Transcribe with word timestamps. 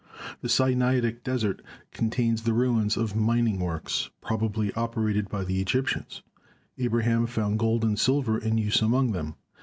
The 0.41 0.49
Sinaitic 0.49 1.23
desert 1.23 1.61
con 1.91 2.09
tains 2.09 2.41
the 2.41 2.53
ruins 2.55 2.97
of 2.97 3.15
mining 3.15 3.59
works, 3.59 4.09
probably 4.19 4.73
operated 4.73 5.29
by 5.29 5.43
the 5.43 5.61
Egyptians. 5.61 6.23
Abraham 6.79 7.27
found 7.27 7.59
gold 7.59 7.83
and 7.85 7.99
silver 7.99 8.39
in 8.39 8.57
use 8.57 8.81
among 8.81 9.11
them. 9.11 9.35